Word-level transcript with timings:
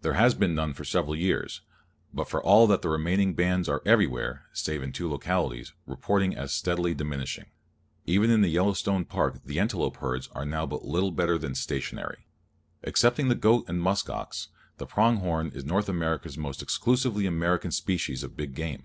There 0.00 0.14
has 0.14 0.32
been 0.32 0.54
none 0.54 0.72
for 0.72 0.84
several 0.86 1.14
years, 1.14 1.60
but 2.10 2.30
for 2.30 2.42
all 2.42 2.66
that 2.66 2.80
the 2.80 2.88
remaining 2.88 3.34
bands 3.34 3.68
are 3.68 3.82
everywhere 3.84 4.46
(save 4.54 4.82
in 4.82 4.90
two 4.90 5.06
localities) 5.06 5.74
reported 5.84 6.32
as 6.32 6.54
steadily 6.54 6.94
diminishing. 6.94 7.50
Even 8.06 8.30
in 8.30 8.40
the 8.40 8.48
Yellowstone 8.48 9.04
Park 9.04 9.42
the 9.44 9.60
antelope 9.60 9.98
herds 9.98 10.30
are 10.34 10.46
now 10.46 10.64
but 10.64 10.86
little 10.86 11.10
better 11.10 11.36
than 11.36 11.54
stationary. 11.54 12.24
Excepting 12.84 13.28
the 13.28 13.34
goat 13.34 13.66
and 13.68 13.82
musk 13.82 14.08
ox, 14.08 14.48
the 14.78 14.86
prong 14.86 15.18
horn 15.18 15.48
is 15.54 15.62
North 15.66 15.90
America's 15.90 16.38
most 16.38 16.62
exclusively 16.62 17.26
American 17.26 17.70
species 17.70 18.22
of 18.22 18.34
big 18.34 18.54
game. 18.54 18.84